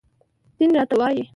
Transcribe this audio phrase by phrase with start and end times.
[0.57, 1.21] دين راته وايي